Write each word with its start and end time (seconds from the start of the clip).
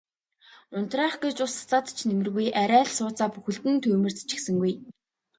Унтраах 0.77 1.15
гэж 1.23 1.35
ус 1.45 1.53
цацаад 1.61 1.85
ч 1.97 1.99
нэмэргүй 2.09 2.47
арай 2.61 2.83
л 2.87 2.93
сууцаа 2.97 3.27
бүхэлд 3.33 3.63
нь 3.71 3.81
түймэрдчихсэнгүй. 3.83 4.73